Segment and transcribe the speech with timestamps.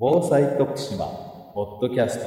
[0.00, 1.06] 防災徳島
[1.54, 2.26] ポッドキャスト。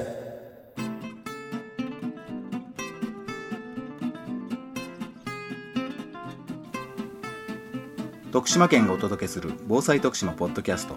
[8.33, 10.95] 徳島県がお届けする防災徳島ポッドキャスト。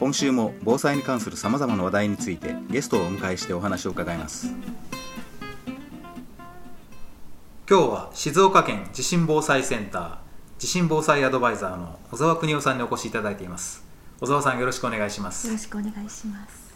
[0.00, 4.48] 今週も防災に関するさまざまな話題についてゲストをお迎えしてお話を伺います。
[7.70, 10.16] 今日は静岡県地震防災センター
[10.58, 13.83] 地震防災アドバイザーの小沢邦夫さんにお越しいただいています。
[14.20, 15.46] 小沢さんよろしくお願いします。
[15.46, 16.74] よろしくお願いします。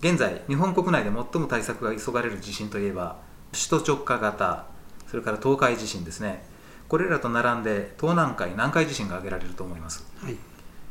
[0.00, 3.18] 現在日本国内で最も対策が急がれる地震といえば
[3.52, 4.66] 首都直下型
[5.08, 6.48] それから東海地震ですね。
[6.88, 10.36] これらと並んで東南海南海地震が挙げられると思います、はい、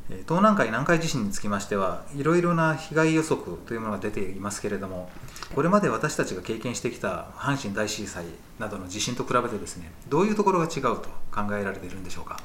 [0.09, 5.11] 東南海南海地震につきましてはいろいろな被害予測というものが出ていますけれども
[5.53, 8.23] これまで私たちが経験してきた阪神大震災
[8.59, 12.39] などの地震と比べてですねどういうところが違うと考えられているんでしょうか？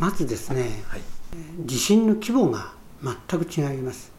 [0.00, 1.00] まずですね、はい、
[1.64, 4.12] 地震の規模が全く違います、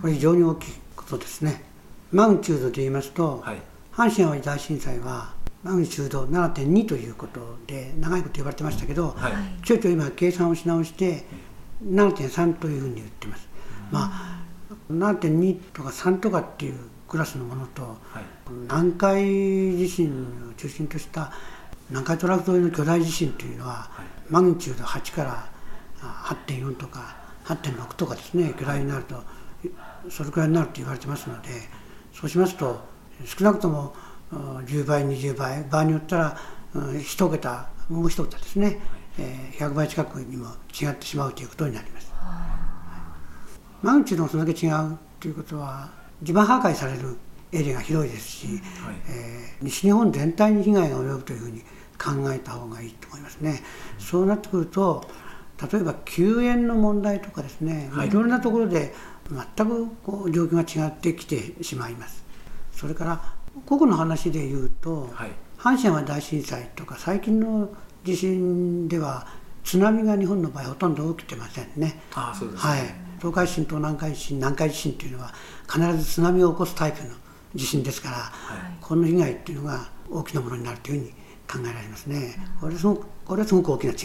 [0.00, 1.64] これ非常に大きいことですね。
[2.12, 3.58] マグニチュードで言いますと、はい、
[3.92, 9.32] 阪神・淡路大震災はマグニチュード7.2ということで長いこと言われてましたけど、はい、
[9.64, 11.24] ちょいちょい今計算をし直して
[11.84, 13.48] 7.3というふうに言ってます、
[13.90, 14.40] まあ
[14.90, 16.74] 7.2とか3とかっていう
[17.08, 18.24] クラスのものと、はい、
[18.62, 19.24] 南海
[19.76, 20.10] 地震
[20.50, 21.32] を中心とした
[21.90, 25.48] 南海トラフ沿いの巨大地震というのは、はい、マグニチュード8から
[26.00, 29.22] 8.4とか8.6とかですね巨大になると
[30.08, 31.48] それくらいになると言われてますので
[32.14, 32.80] そうしますと
[33.24, 33.94] 少なくとも
[34.32, 36.38] 10倍20倍場合によったら
[36.74, 38.78] 1桁もう1桁ですね、
[39.18, 40.46] え100倍近くにも
[40.80, 42.12] 違ってしまうということになります。
[43.82, 45.90] マグニチュードがそれだけ違うということは
[46.22, 47.16] 地盤破壊される
[47.50, 48.58] エリアが広いですし、はい、
[49.08, 51.60] えー、西日本全体に被害が及ぶというふうに
[51.98, 53.62] 考えた方がいいと思いますね。
[53.98, 55.04] うん、そうなってくると
[55.72, 58.94] 例えば救援の問題とかですね、はい、いろいろなところで
[59.56, 62.24] 全くこう状況が違ってきてしまいます。
[62.72, 63.22] それから
[63.66, 67.68] 個々の話で言うと、はい、阪神・淡路大震災とか最近の
[68.04, 69.26] 地震では
[69.64, 72.00] 津波が日本の場合ほとんど起きてませんね。
[72.14, 72.80] あそうですね、はい、
[73.18, 75.34] 東海地震と南海地震南海地震というのは
[75.70, 77.10] 必ず津波を起こすタイプの
[77.54, 81.10] 地震ですから、はい、この被害っていうのが大きなものになるというふうに
[81.64, 82.36] 考えられますね。
[82.60, 83.98] これはすごくこれはすごく大きな違い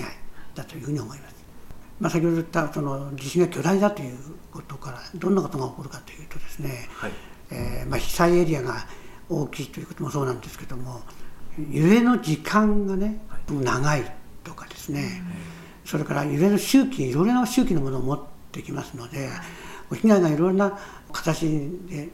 [0.53, 1.44] だというふうに思います。
[2.00, 4.17] まあ、先ほど言ったその地震が巨大だという
[4.51, 7.11] ことからどんなことが起こるかというとですね、はい、
[7.51, 8.85] えー、まあ、被災エリアが
[9.29, 11.01] 大きいということもそうなんですけども
[11.72, 14.11] 揺れの時間がね長い
[14.44, 15.23] とかですね
[15.85, 18.19] それから揺れの周期いろいろな周期のものを持っ
[18.51, 19.29] てきますので
[19.94, 20.77] 被害がいろいろな
[21.12, 21.47] 形
[21.88, 22.09] で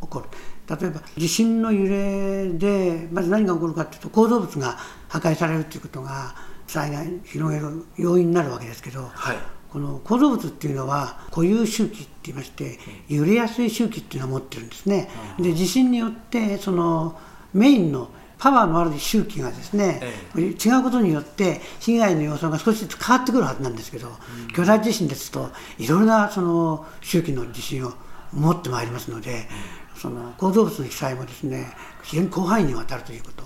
[0.00, 0.26] 起こる。
[0.70, 6.34] 例えば地震の揺れでまず何が起こるかというと構造物が破壊されるということが
[6.70, 9.36] 災害広げる要因になるわけですけど、はい。
[9.70, 15.08] この構造物っていうのは固有周期って言いまして揺れやすい周期っていうのを持ってるんですね。
[15.38, 17.16] で地震によってその
[17.54, 20.00] メインのパワーのある周期がですね、
[20.34, 24.08] 違うことによって被害の様相が少しずつ変わってくるはずなんですけど、
[24.56, 27.92] 巨大地震ですといろいろなその周期の地震を
[28.32, 29.46] 持ってまいりますので、
[29.94, 31.66] その構造物の被災もですね
[32.02, 33.44] 非常に広範囲にわたるということ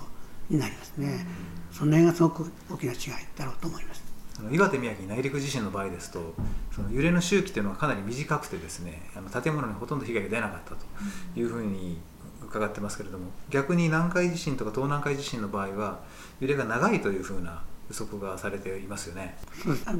[0.49, 1.27] になりますね。
[1.75, 2.99] その辺がすごく大きな違い
[3.35, 4.01] だろうと思います。
[4.49, 6.33] 岩手宮城内陸地震の場合ですと
[6.73, 10.77] その揺れの周期というのはかなり短くてですねあの建物にほとんど被害が出なかったと
[11.37, 11.97] いうふうに
[12.43, 15.99] 伺ってますけれども逆に南海地震とか東南海地震の場合は
[16.39, 19.37] 揺れが長いというふうな予測がされていますよね。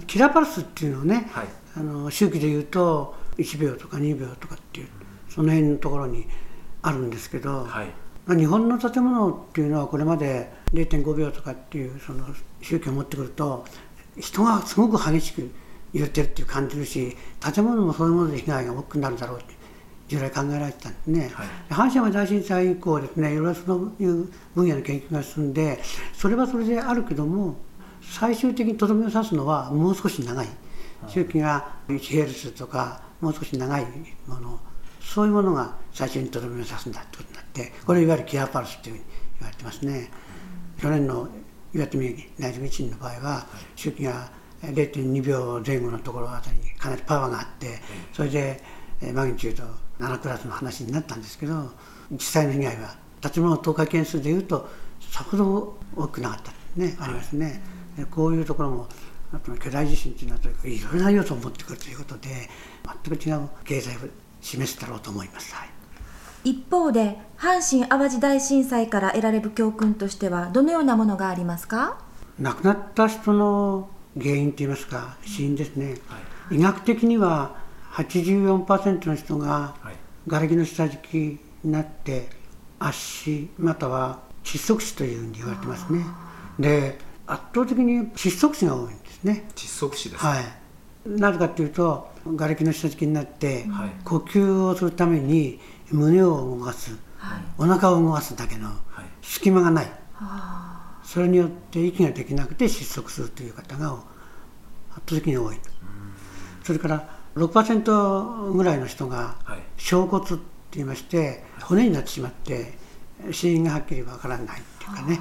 [0.08, 1.48] キラパルスっていうのをね、はい、
[1.78, 4.88] あの周期でいうと1秒とか2秒とかっていう
[5.30, 6.26] その辺のところに
[6.82, 12.26] あるんですけど、はいまあ、日本の建物っていうのはこれまで0.5秒とかっていうその
[12.62, 13.66] 周期を持ってくると
[14.20, 15.52] 人がすごく激しく
[15.94, 19.54] 揺れてるっていう感じるし建物もそういうもので被害が大きくなるだろうって
[20.08, 25.80] 従来考えられてたんですね、はい、阪神・淡路大震災以降ですねいろいろそういう分野の研究が進んで
[26.14, 27.56] それはそれであるけども
[28.02, 30.48] 最終的にとどめを刺すのはもう少し長い。
[31.08, 33.86] 周期が1ヘルツとかもう少し長い
[34.28, 34.60] もの
[35.06, 39.06] そういうものが最初にとどめを刺すんだってことになってこれいわゆるキアパルスというふうに
[39.40, 40.12] 言われてますね。
[40.82, 41.28] 去年の
[41.74, 44.30] 岩手宮城内陸地震の場合は周期が
[44.62, 47.80] 0.2秒前後のところあたりにかなりパワーがあって
[48.14, 48.62] それで
[49.14, 49.64] マグニチュード
[50.00, 51.72] 7クラスの話になったんですけど
[52.12, 54.68] 実際の被害は建物倒壊件数でいうと
[55.00, 57.62] さほど多くなかったねありますね。
[58.12, 58.88] こういうところも
[59.34, 62.50] あと巨大地震というのはいろいろな要素を持ってくるということで
[63.06, 63.98] 全く違う経済
[64.46, 65.54] 示すだろうと思います。
[65.54, 65.70] はい。
[66.44, 71.98] 一方で阪神・淡路大震災から得られる教訓としてはどのようなものがありますか？
[72.40, 73.90] 亡くなった人の
[74.20, 76.18] 原因といいますか死因ですね、は
[76.52, 77.56] い、医学的には
[77.94, 79.74] 84%の人が
[80.28, 81.18] 瓦礫の下敷き
[81.64, 82.28] になって
[82.78, 86.06] 圧死または窒息死というふうに言われてますね。
[86.60, 89.46] で圧倒的に窒息死が多いんですね。
[89.56, 90.44] 窒息死ですはい
[91.06, 95.60] なぜかというと瓦礫の下敷きになって、はい、呼吸をするために
[95.92, 98.72] 胸を動かす、はい、お腹を動かすだけの
[99.22, 104.02] 隙間がない、はい、それによって息ができなくて窒息するという方が圧
[105.08, 105.58] 倒的に多い。
[106.64, 109.36] それから6%ぐらいの人が
[109.78, 110.40] 小骨って
[110.72, 112.78] 言いまして骨になってしまって
[113.32, 115.20] 死因がはっきりわからないっていうかね。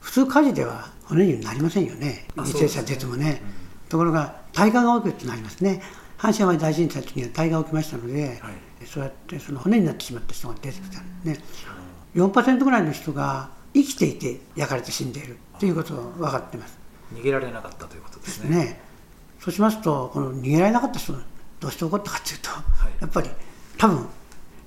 [0.00, 2.26] 普通火事では骨になりませんよね。
[2.36, 3.42] 犠牲者出てもね、
[3.88, 5.82] ところが大火が起きるとなりますね。
[6.18, 11.44] 阪神・淡路大震災の時には大火が起きましたので、はい、そうやってその骨になってしまった人が出てきたんですね。
[12.16, 16.78] 4%ぐらいの人が生きていて焼かれて死んでいるということが分かっています。
[17.14, 18.80] 逃げられなかったということですね、ね、
[19.40, 21.20] そうしますとこの逃げられなかった人が
[21.60, 23.30] どうして起こったかというと、はい、やっぱり
[23.76, 24.06] 多分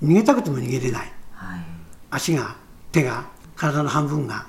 [0.03, 1.59] 逃げたくても逃げれない、はい、
[2.09, 2.56] 足が
[2.91, 3.25] 手が
[3.56, 4.47] 体の半分が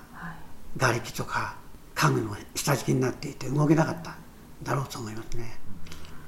[0.79, 1.57] 瓦礫とか
[1.95, 4.17] 家具の下敷きになっていて動けなかった
[4.63, 5.59] だろうと思いますね。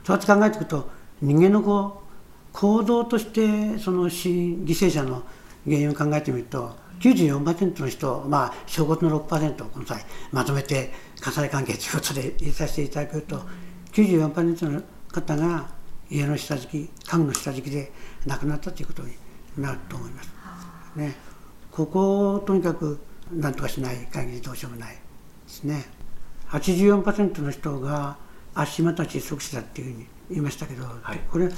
[0.04, 0.90] そうやって考えていくと
[1.20, 2.04] 人間のこう
[2.52, 5.22] 行動としてその死犠牲者の
[5.64, 13.42] 原因を考えてみると94%の人、まあ、小骨の6%をこの際まとめて火災関係ということで入れさせていただくと
[13.92, 15.68] 94%の方が
[16.10, 17.92] 家の下敷き家具の下敷きで
[18.26, 19.14] 亡くなったということに
[19.58, 20.32] なると思います。
[20.96, 21.14] ね、
[21.70, 23.00] ここをとにかく
[23.32, 25.00] 何とかしない限りどうしようもないで
[25.46, 25.84] すね。
[26.50, 28.16] 84%の人が
[28.54, 31.48] 足また窒息死だっていうふうに言いましたけど、はい、これ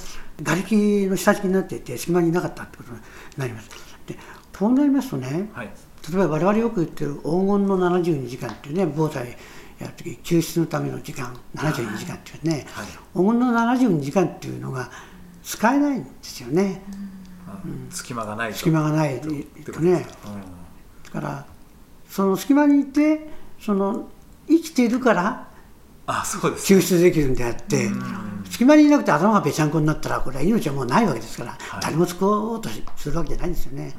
[0.42, 2.98] 瓦礫の下敷きになっていて隙間にいなかったってことに
[3.36, 3.70] なります。
[4.06, 4.16] で
[4.56, 5.70] こうなりますとね、はい、
[6.10, 9.36] 例えば我々よく言ってる黄金の72時間っていうね防災
[9.78, 14.90] やるとき救出のための時間72時間っていうね、はい、黄金の72時間っていうのが
[15.42, 16.82] 使えないんですよね、
[17.64, 20.06] うん、隙間がない隙間がないとね、うん、だ
[21.12, 21.46] から
[22.08, 23.28] その隙間にいて
[23.60, 24.08] その
[24.48, 25.48] 生きているから
[26.06, 27.90] あそうです、救出できるんであって、
[28.48, 33.94] 隙間にいなくて頭がぺちゃんこになったらこれは命はもうないわけですから、はい、誰も救おうとするわけじゃないんですよね、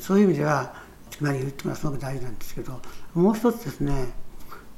[0.00, 0.74] そういう意味では
[1.10, 2.80] 隙間にいるっていうのはすごく大事なんですけど
[3.14, 4.08] もう一つですね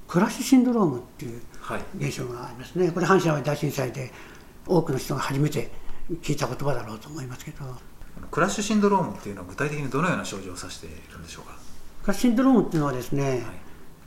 [0.08, 1.40] クラッシュシンドロームっていう
[1.96, 4.12] 現象がありますね、これ阪神・淡路大震災で
[4.66, 5.70] 多くの人が初めて
[6.20, 7.64] 聞いた言葉だろうと思いますけど。
[8.30, 11.54] クラッシュシンドロームっていうのは具体的にどのような症状を指しているんでしょうか？
[12.02, 13.40] クラッシュシンドロームっていうのはですね、はい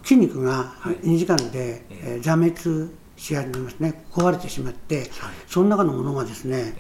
[0.06, 5.07] 筋肉が2時間で、はい、えー、挫滅し始めますね壊れてしまって、はい、
[5.48, 6.75] その中のものがですね、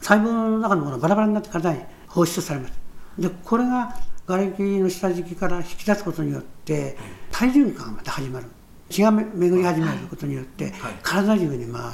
[0.00, 2.74] 細胞の中のものがバラバラになって体に放出されます。
[3.18, 3.94] でこれが
[4.26, 6.96] 瓦礫の下敷きから引き出すことによって
[7.30, 8.46] 体循環がまた始まる。
[8.88, 10.72] 血が巡り始めることによって、
[11.02, 11.90] 体中に回る。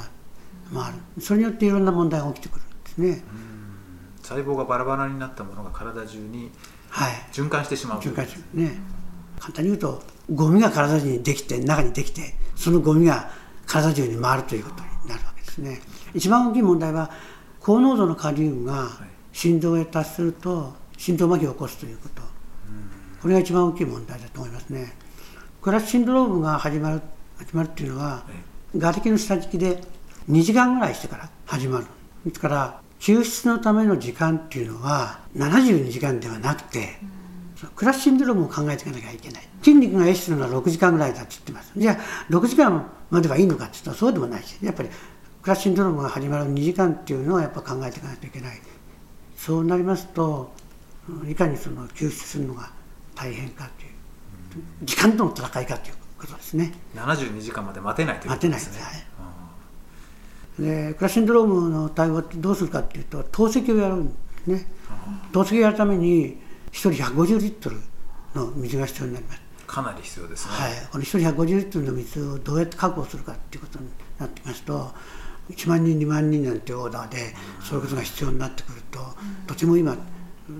[0.73, 1.21] 回る。
[1.21, 3.23] それによっていろんな問題が起きてくるんですね。
[4.21, 6.51] 細胞がバラバラになったものが体中に
[7.31, 8.77] 循環してしまう、はい、循環するね。
[9.39, 10.03] 簡単に言うと
[10.33, 13.31] ゴミが体にできて中にできてそのゴミが
[13.65, 15.81] 体中に回るということになるわけですね。
[16.13, 17.11] 一番大きい問題は
[17.59, 18.89] 高濃度のカリウムが
[19.31, 22.21] 心臓へ達すると心臓麻痺を起こすということ。
[23.21, 24.93] これが一番大きい問題だと思いますね。
[25.61, 27.01] クラッシュシンドロームが始まる
[27.37, 28.23] 始まるっていうのは
[28.73, 29.81] 瓦礫の下敷きで
[30.29, 31.85] 2時間ぐらいしてから始まる。
[32.25, 36.99] ですから救出のための時間っていうのは72時間ではなくて、
[37.75, 39.43] クラッシュシンドロームを考えていかなきゃいけない。
[39.61, 41.71] 筋肉が壊死するのは6時間ぐらいだって言ってます。
[41.75, 41.97] じゃあ
[42.31, 44.89] 6時間まではいいのかって言ったらそうでもないしやっぱり
[45.41, 48.61] クラッシュシンドロームが始まる2時間っていうのはやっぱ考えていかないといけない。
[49.35, 50.51] そうなりますと
[51.27, 52.71] いかにその救出するのが
[53.15, 53.91] 大変かという
[54.83, 56.73] 時間との戦いかということですね。
[56.95, 59.07] 72時間まで待てないということですね。
[60.59, 64.13] でクラッシンドロームの対応ってどうするかっていうと透析をやるんで
[64.45, 64.67] すね。
[65.31, 66.37] 透析をやるために
[66.71, 67.77] 1人150リットル
[68.35, 69.41] の水が必要になります。
[69.67, 74.89] かなり必要ですね、はい、この1人150リットルの水をどうやって確保するかっていうことになってきますと
[75.51, 78.99] 1万人2万人なんてオーダーでそういうことが必要になってくると、
[79.47, 79.95] とても今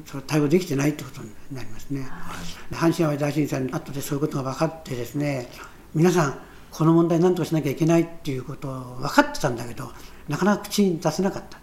[0.05, 2.35] それ対応できてないってことになりますね、は
[2.71, 5.49] い、阪神・淡路大震災の後でそういうことが分かってですね
[5.95, 6.39] 皆さん
[6.71, 9.91] この問題何とかしなきゃいけないっていうことを分かってたんだけど
[10.27, 11.58] なかなか口に出せなかった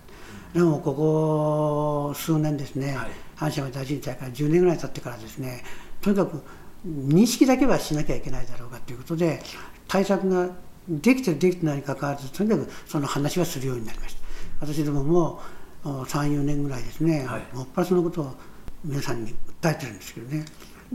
[0.57, 3.11] でもここ数年ですね、はい。
[3.37, 5.63] 阪神・淡路大震災から10年ぐらい経ってからですね
[6.01, 6.43] とにかく
[6.87, 9.43] 認識だけはしなきゃいけないだろうかということで
[9.87, 10.49] 対策が
[10.89, 14.21] できてるできてないにかかわらずとにかくその話はするようになりました。
[14.61, 15.41] 私どもも
[15.85, 18.35] 34年ぐらいですね、はい、もっぱらそのことを
[18.83, 20.47] 皆さんに訴えてるんですけどね。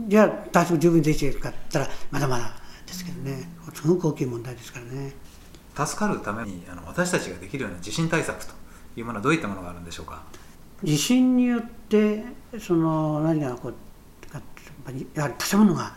[0.08, 3.48] じゃあ対策十分できているかって言ったらまだまだですけどね。
[3.72, 5.12] すごく大きい問題ですからね。
[5.76, 8.54] 助かるためにあの私たちができるような地震対策と
[8.96, 10.22] いうものはどういったものがあるんでしょうか？
[10.82, 12.24] 地震によって
[12.58, 13.74] その何がこう
[15.14, 15.94] やはり建物が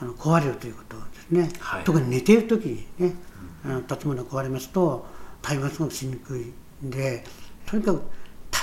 [0.00, 3.14] あの壊れるということですね、はい、特に寝ている時にね、
[3.64, 5.06] うん、建物が壊れますと
[5.42, 6.52] 対話すごくしにくい
[6.84, 7.24] んで
[7.66, 8.02] とにかく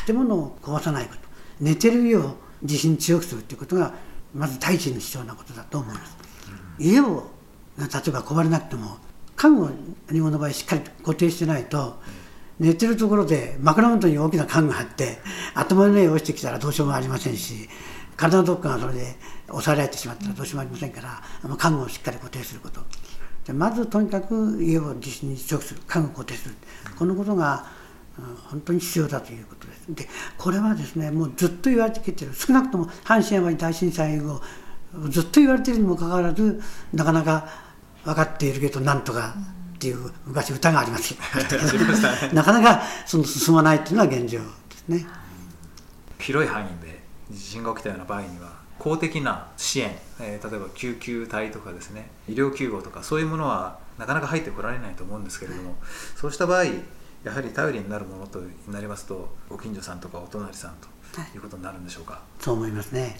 [0.05, 1.21] 建物を壊さないこと。
[1.61, 3.93] 寝てるよう地震強くするということが
[4.33, 6.17] まず第一に必要なことだと思います、
[6.79, 7.29] うん、家を
[7.77, 8.97] 例えば壊れなくても
[9.35, 9.69] 家具を
[10.11, 11.99] 日本の場合しっかり固定してないと、
[12.59, 15.17] 寝てるところで枕元に大きな家具があって
[15.55, 17.67] 頭の上に落ちてきたらどうしようもありませんし
[18.15, 19.15] 体のどっかがそれで
[19.49, 21.21] 押さえられてしまったらどうしようもありませんから
[21.55, 22.81] 家具をしっかり固定すること。
[23.53, 25.81] まずとにかく家を地震に強くする。
[25.85, 26.55] 家具を固定する。
[26.97, 27.65] このことが
[28.49, 29.85] 本当に必要だということです。
[29.89, 32.33] でこれはですねもうずっと言われてきてる。
[32.33, 34.39] 少なくとも阪神・淡路大震災後
[35.09, 36.61] ずっと言われてるにもかかわらず
[36.93, 37.47] なかなか
[38.05, 39.35] 分かっているけどなんとか
[39.83, 41.13] っていう昔歌があります。
[42.33, 44.45] なかなかその進まないっていうのは現状で
[44.77, 45.05] すね。
[46.19, 55.75] 広い範囲で地震が起きたような場合には公的な支援、えー、例えば救急隊とかですね医療救護とかそういうものはなかなか入ってこられないと思うんですけれども、
[56.15, 60.87] そうした場合やはり頼りになるものとなりますとご近所さんとかお隣さんと
[61.35, 63.19] いうことになるんでしょうか、はい、そう思いますね。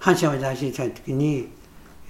[0.00, 1.52] 阪神・淡路大震災の時に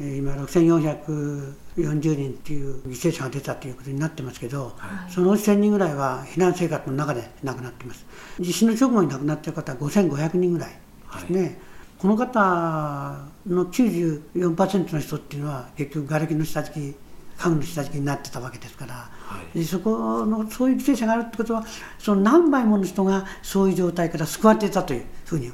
[0.00, 8.06] 今6440人っていう犠牲者が出たということになってますけど、はい、そのうち1000人ぐらいは避難生活の中で亡くなっています。
[8.40, 11.56] 地震の直後に亡くなっている方は5500人ぐらいですね、はい、
[11.99, 16.96] この方の94%の人っていうのは結局瓦礫の下敷き
[17.38, 19.11] 家具の下敷きになってたわけですから、は
[19.54, 21.64] い、でそこのそういう犠牲者があるってことは
[21.99, 25.50] その何倍もの人がそういう状態から救われていたというふうに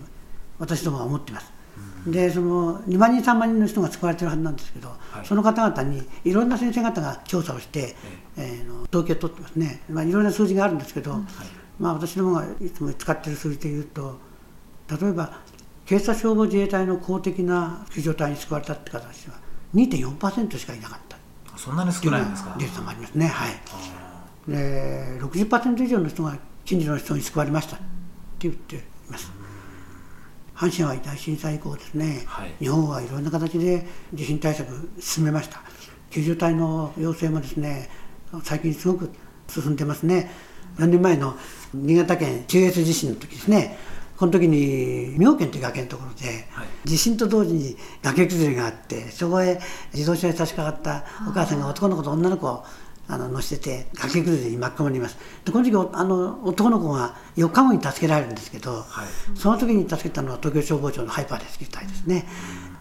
[0.59, 1.58] 私どもは思っています。
[2.11, 7.95] でその2万人3万人の人が救われてるはずなんですけど、はい、その方々にいろんな先生方が調査をして、
[8.37, 11.21] えー、の統計を取ってますね、まあ、いろんな数字があるんですけど、はい、
[11.79, 14.19] まあ、私どもがいつも使っている数字でいうと
[15.00, 15.41] 例えば
[15.87, 19.35] 警察消防自衛隊の公的な救助隊に救われたって形は
[19.75, 21.19] 2.4%しかいなかった。
[21.57, 22.55] そんなに少ないんですか？
[22.59, 23.27] データもありますね。
[23.27, 23.53] はい。
[24.49, 27.85] で60%以上の人が近所の人に救われましたって
[28.41, 29.31] 言っています
[30.59, 35.62] 阪神・淡路大震災以降ですね、はい、日本はいろんな形で地震対策進めました。
[36.11, 37.88] 救助隊の要請もですね
[38.43, 39.11] 最近すごく
[39.47, 40.31] 進んでますね。
[40.79, 41.37] 4年前の
[41.73, 43.79] 新潟県中越地震の時ですね
[44.17, 49.61] この時に妙見という崖のところで、はい、地震と同時に崖崩れがあってそこへ
[49.95, 52.65] 自動車に差し掛かったお母さんが男の子と女の子を
[53.09, 55.17] あの乗せてて崖崩れに巻き込まれます。
[55.45, 62.27] でこの時あの男の子が4日後に助けられるんですけど、はい、その時に助けたのは東京消防庁のハイパーレスキュー隊ですね、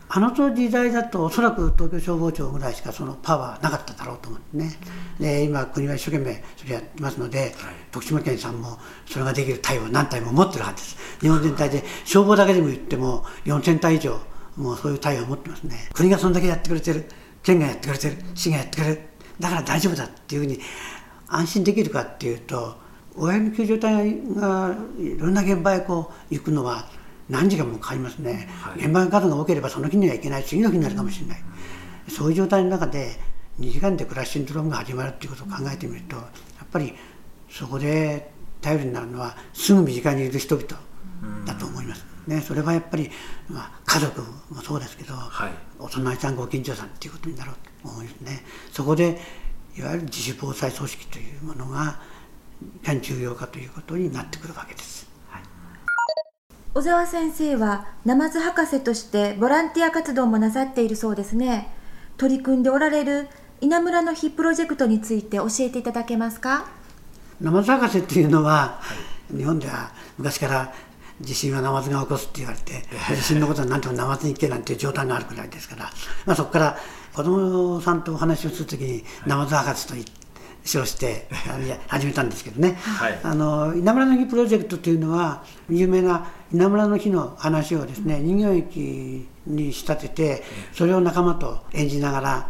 [0.10, 4.72] あの時代だとおそらく東京消防庁ぐらいしかそのパワーなかっただろうと思ってね、
[5.20, 7.52] で今国は一生懸命それやってますので、はい、
[7.92, 10.98] 徳島県さんもそれができる隊を何隊も持ってるはずです。
[11.22, 14.20] 日本全体で消防だけでも言っても4000隊以上
[14.56, 15.90] もうそういう隊を持ってますね。
[15.94, 17.06] 国がそんだけやってくれてる
[17.44, 19.02] 県がやってくれてる市がやってくれる
[19.40, 20.60] だから大丈夫だっていうふうに
[21.28, 22.78] 安心できるかっていうと
[23.16, 26.88] 親の救助隊がいろんな現場へこう行くのは
[27.30, 31.42] 何時間もかかりますね、はい、現場の数が多ければその日には行けない次の日になるかもしれない、
[32.08, 33.16] うん、そういう状態の中で
[33.60, 36.24] 2時間でクラッシュシンドロームが始まるっていうことを考えてみるとや
[36.64, 36.94] っぱり
[37.50, 40.68] そこで頼りになるのはすぐ身近にいる人々
[41.46, 42.17] だと思います。
[42.28, 43.10] ね、それはやっぱり、
[43.50, 48.44] まあ、家族もそうですけど、はい、お隣さんご近所さんっていうことになろうと思いますね。
[48.72, 49.20] そこで
[49.78, 52.00] いわゆる自主防災組織というものが
[52.84, 55.08] いかに重要かということになってくるわけです。
[55.30, 55.42] はい、
[56.74, 61.72] 小沢先生はナマズ博士としてボランティア活動もなさっているそうですね。
[62.18, 63.30] 取り組んでおられる
[63.62, 66.68] 稲村の日プロジェクトについて教えていただけますか？
[67.40, 68.96] ナマズ博士っていうのは、は
[69.32, 70.74] い、日本では昔から
[71.20, 72.84] 地震はナマズが起こすって言われて、
[73.16, 75.92] 地震のことは何ともナマズに行けなんていう状態があるくらいですから、
[76.26, 76.78] まあ、そこから
[77.14, 80.12] 子供さんとお話をするときに、ナマズ博士と言って
[80.68, 81.28] 称して
[81.88, 90.44] 始めたんですけどね、はい、あの稲村の日プロジェクトというのは有名な稲村の日の話をですね人形劇に仕立てて
[90.74, 92.50] それを仲間と演じながら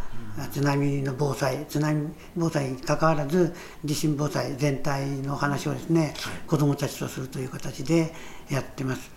[0.52, 6.12] 津波の防災津波防災にかかわらず地震防災全体の話をですね、はい、
[6.46, 8.14] 子どもたちとするという形で
[8.50, 9.10] やってます。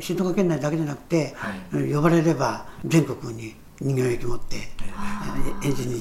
[0.00, 4.56] 静岡県内だけじゃなくて、はい、呼ばれれば全国に人形劇持って
[5.64, 5.94] 演じに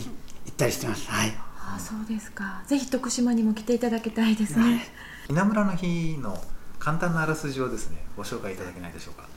[0.46, 1.10] 行ったりしてます。
[1.10, 2.62] はいあそうですか。
[2.66, 4.86] ぜひ徳島にも来ていただきたいですね、
[5.30, 6.38] 稲村の日の
[6.80, 9.28] 簡単なあらすじをですねご紹介いただけないでしょうか。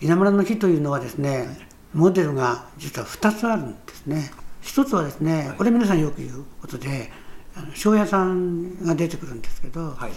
[0.00, 4.30] 稲村の日というのはですねモデルが実は2つあるんですね。
[4.60, 7.12] 一つはですね、これ皆さんよく言うことで
[7.74, 10.12] 庄屋さんが出てくるんですけど、はい、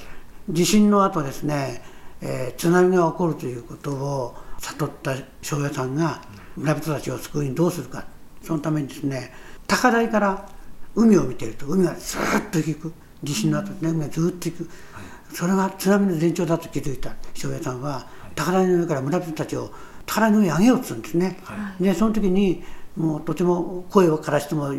[0.49, 1.83] 地震の後ですね、
[2.21, 6.21] えー、津波が起こるということを悟った庄屋さんが
[6.55, 8.05] 村人たちを救いにどうするか。
[8.41, 9.33] そのためにですね
[9.67, 10.49] 高台から
[10.97, 12.91] 海を見てると海がずっと引く。
[13.23, 19.71] 地震の後ね海がずっと引く、はい、それが津波の前兆だと気づいた庄屋さんは、高台の上から村人たちを
[20.05, 22.63] 高台の上に上げようとするんですね、はい、でその時に
[22.95, 24.71] もうとても声をからしても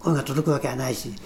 [0.00, 1.16] 声が届くわけはないし、うん、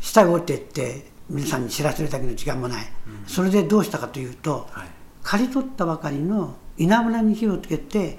[0.00, 4.86] 下へ降りていって皆さんに知らせるだけの時間もない、うん、それでどうしたかというと、はい、
[5.22, 8.18] 刈り取ったばかりの稲村に火をつけて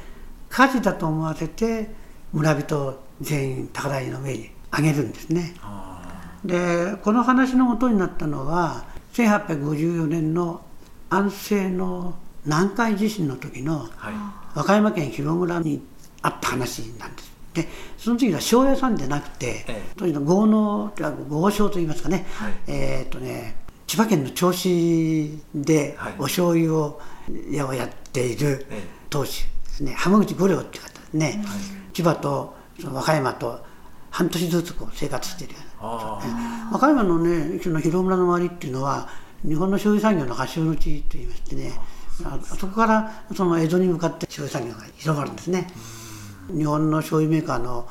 [0.50, 1.90] 火事だと思わせて
[2.32, 5.56] 村人全員高台の上に上げるんですね。
[6.44, 10.62] でこの話のもとになったのは1854年の
[11.10, 13.90] 安政の南海地震の時の
[14.56, 15.82] 和歌山県広村に
[16.22, 17.32] あった話なんです。
[17.54, 20.94] でその時は庄屋さんじゃなくて、ええ、とにかく豪農
[21.28, 23.56] 豪商といいますかね、はい、えっ、とね
[23.88, 27.02] 千葉県の銚子でお醤油を
[27.50, 28.68] 屋をやっている
[29.10, 29.94] 当主ですね。
[29.94, 33.66] 浜口五両っていう方ですね、はい、千葉とその和歌山と
[34.18, 35.90] 半年ずつこう生活してるような、
[36.72, 39.08] 和歌山のねその広村の周りっていうのは
[39.48, 41.72] 日本の醤油産業の発祥の地といいましてね
[42.26, 45.68] あそこからその江戸に向かって醤油産業が広がるんですね。
[46.48, 47.88] 日本の醤油メーカーの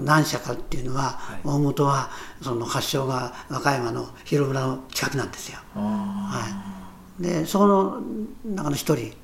[0.00, 2.10] 何社かっていうのは、はい、大元は
[2.42, 5.60] その発祥が和歌山の広村の近くなんですよ。
[5.76, 6.42] は
[7.20, 8.00] い、でそこの
[8.44, 9.14] 中の一人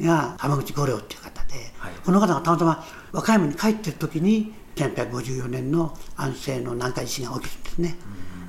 [0.00, 4.54] が浜口五両っていう方で、はい、この方がたまたま和歌山に帰ってる時に
[4.84, 7.96] 1854年の安政の南海地震が起きるんですね。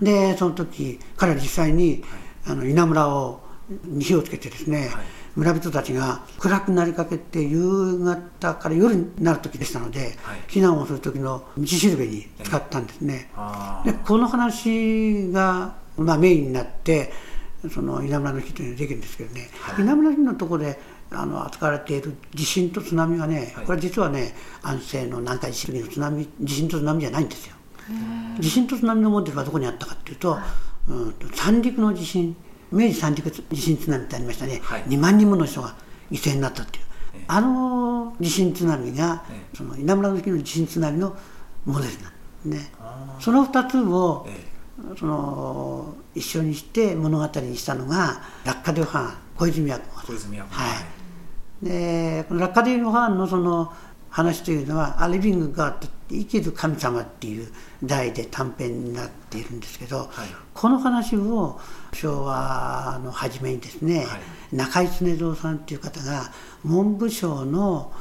[0.02, 2.04] でその時彼は実際に、
[2.46, 3.42] あの稲村を
[3.86, 4.90] に火をつけてですね、
[5.36, 13.30] 村人たちが暗くなりかけて夕方から夜になる時でしたので、はい、避難をする時の道しるべに使ったんですね。
[13.86, 17.12] でこの話が、まあ、メインになって
[17.72, 20.80] その稲村の日というのができるんですけどね、はい、稲村の日のところで
[21.12, 27.56] あの扱われている地震と津波はね、これは実はね安政の南海地震の津波地震と津波じゃないんですよ。
[28.40, 30.38] 地震と津波のモデルはどこにあったかっていうと、
[30.88, 32.36] うん、三陸の地震
[32.72, 35.76] 明治三陸地震津波ってありましたね、はい、2万人もの人が
[36.12, 36.84] 犠牲になったっていう、
[37.16, 41.16] えあの地震津波が、えその稲村の時の地震津波の
[41.66, 42.08] モデルなんで
[42.42, 42.72] すね。
[43.20, 50.99] その2つを、え、その一緒にして物語にしたのが落下旅藩小泉役小泉役はい
[51.62, 53.74] でこの落下旅藩のその
[54.10, 57.48] 話というのは「アリビング・ガッド」生きる神様っていう
[57.84, 60.08] 題で短編になっているんですけど、はい、
[60.56, 61.60] この話を
[61.94, 64.18] 昭和の初めにですね、は
[64.52, 66.32] い、中井常蔵さんっていう方が
[66.64, 67.92] 文部省の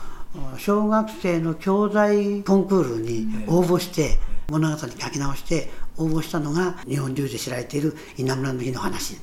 [0.57, 4.19] 小学生の教材コンクールに応募して
[4.49, 9.19] 物語に書き直して応募したのが日本中で知られている稲村の日の話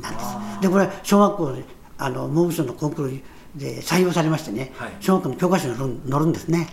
[0.00, 0.26] なんです。
[0.62, 1.64] でこれ小学校で
[1.98, 3.22] あの文部省のコンクール
[3.54, 5.76] で採用されましてね、はい、小学校の教科書に
[6.08, 6.68] 載るんですね。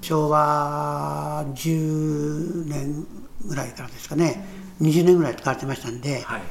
[0.00, 3.06] 昭和10年
[3.44, 4.44] ぐらいからですかね、
[4.80, 6.42] 20年ぐらい使われてましたんで、はい、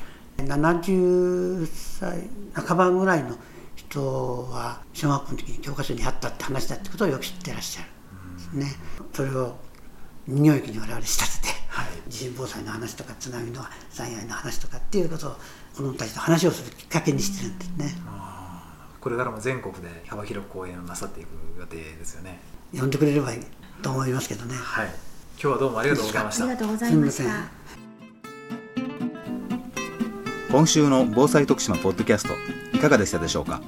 [0.44, 3.36] 70歳半ばぐらいの
[3.76, 7.82] 人は小学校の時に教科書にあったって話だってことをよく知ってらっしゃ
[8.54, 8.76] る、ね、
[9.14, 9.56] それを
[10.28, 15.36] 人形劇に我々仕立てて、はい、地震防災の話とか津波の災害の話とかっていうことを
[15.76, 17.96] 子どもたちと話をするきっかけにしてるんですね。
[19.02, 21.28] これからも全国で幅広く講演をなさっていく
[21.60, 22.40] 予定ですよね。
[22.78, 23.40] 呼んでくれればいい
[23.82, 24.56] と思いますけどね。
[24.56, 24.88] はい。
[24.88, 24.94] 今
[25.38, 26.44] 日はどうもありがとうございました。
[26.44, 27.24] ありがとうございました。
[30.52, 32.34] 今週の防災徳島ポッドキャスト
[32.76, 33.62] いかがでしたでしょうか？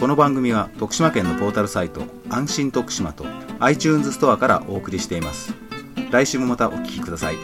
[0.00, 3.24] この番組は徳島県のポータルサイト安心徳島と
[3.60, 5.54] iTunes ストアからお送りしています
[6.10, 7.36] 来週もまたお聴きください